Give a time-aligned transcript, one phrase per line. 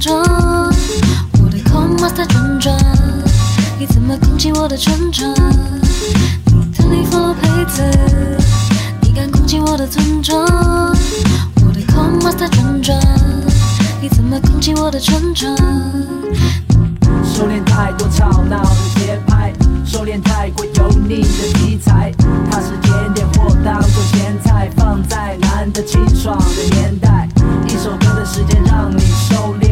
[0.00, 0.18] 的村庄，
[1.42, 2.74] 我的 Coin Master 转转，
[3.78, 5.30] 你怎么攻击我的村庄？
[6.46, 7.82] 你特地 follow 配子，
[9.02, 10.40] 你敢攻击我的村庄？
[10.42, 12.98] 我的 Coin Master 转转，
[14.00, 15.54] 你怎么攻击我的村庄？
[17.22, 19.52] 收敛太多吵闹的节拍，
[19.84, 22.10] 收敛太过油腻的题材。
[22.50, 27.28] 它是甜点或当做咸菜，放在难得清爽的年代。
[27.66, 29.69] 一首歌的时间让你收敛，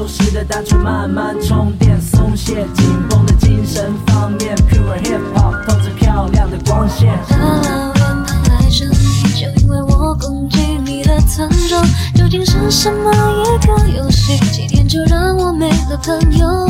[0.00, 4.56] 流失的单纯慢慢充电，松懈紧绷的精神方面。
[4.56, 7.12] Pure hip hop 透着漂亮的光线。
[7.28, 8.96] 大老远跑来这里，
[9.34, 11.86] 就因为我攻击你的村庄。
[12.14, 14.38] 究竟是什么一个游戏？
[14.50, 16.66] 几天就让我没了朋友。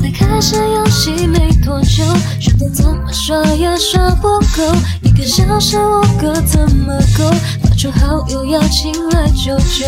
[0.00, 2.02] 才开始游戏没多久，
[2.40, 4.74] 顺便怎么刷也刷不够。
[5.02, 7.30] 一个小时五个怎么够？
[7.62, 9.84] 发出好友邀请来救救。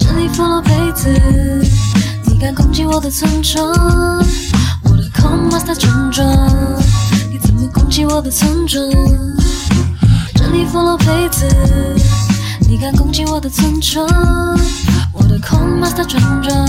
[0.00, 1.08] 这里放了杯子，
[2.42, 3.64] 敢攻击我的村庄？
[4.82, 6.26] 我的 Comaster 村庄，
[7.30, 8.84] 你怎么攻击我的村庄？
[10.34, 11.46] 这里 follow 杯子，
[12.68, 14.04] 你敢攻击我的村庄？
[15.12, 16.66] 我的 Comaster 村庄，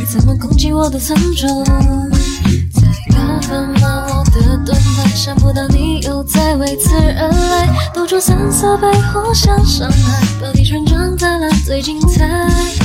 [0.00, 1.64] 你怎么攻击我的村庄？
[1.64, 2.82] 在
[3.14, 4.04] 高分吗？
[4.08, 12.81] 我的盾牌，想不到你又在为此而来，斗出三色背互相伤害，标题村庄再来最精彩。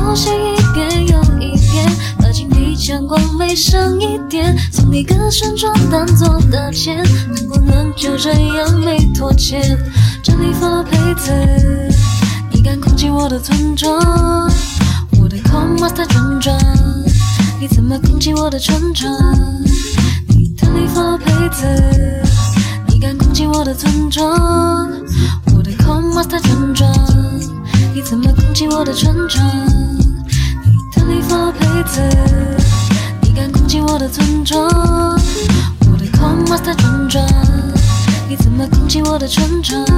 [0.00, 1.86] 我偷袭一遍又一遍，
[2.18, 9.78] 把金币抢光没剩一点，送你个旋转当做大钱，能不能就这样没拖欠？
[10.22, 11.30] 这里 follow 配子，
[12.50, 13.92] 你敢攻击我的村庄？
[15.20, 16.58] 我的 com master 村庄，
[17.60, 19.12] 你怎么攻击我的村庄？
[20.26, 22.22] 你特地 follow 配子，
[22.88, 24.90] 你敢攻击我的村庄？
[25.54, 26.90] 我的 com master 村庄，
[27.94, 29.89] 你怎么攻击我的村庄？
[34.00, 34.64] 我的村庄？
[34.64, 37.22] 我的 com master 村庄，
[38.26, 39.89] 你怎么攻击我的村庄？